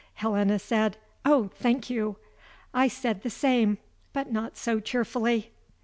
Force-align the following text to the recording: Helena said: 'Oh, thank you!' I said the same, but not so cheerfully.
Helena 0.15 0.57
said: 0.57 0.97
'Oh, 1.25 1.51
thank 1.53 1.87
you!' 1.87 2.15
I 2.73 2.87
said 2.87 3.21
the 3.21 3.29
same, 3.29 3.77
but 4.13 4.31
not 4.31 4.57
so 4.57 4.79
cheerfully. 4.79 5.51